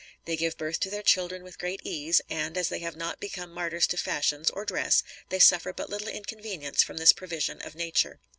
[0.25, 3.51] They give birth to their children with great ease, and, as they have not become
[3.53, 8.19] martyrs to fashions, or dress, they suffer but little inconvenience from this provision of nature.